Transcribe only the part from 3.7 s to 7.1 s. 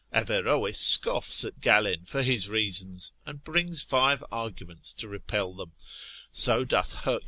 five arguments to repel them: so doth